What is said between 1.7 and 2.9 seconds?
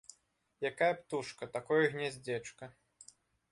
і гняздзечка